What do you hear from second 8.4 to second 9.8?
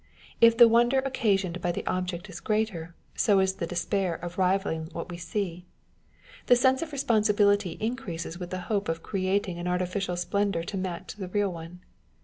the hope of creating an